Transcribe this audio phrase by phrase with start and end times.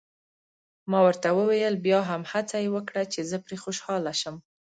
[0.91, 4.35] ما ورته وویل: بیا هم هڅه یې وکړه، چې زه پرې خوشحاله شم.